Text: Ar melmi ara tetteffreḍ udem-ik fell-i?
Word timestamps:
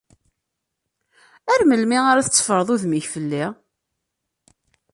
Ar 1.51 1.61
melmi 1.65 1.97
ara 2.09 2.25
tetteffreḍ 2.25 2.67
udem-ik 2.73 3.07
fell-i? 3.13 3.45